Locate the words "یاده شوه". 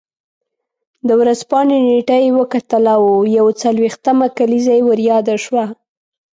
5.09-5.65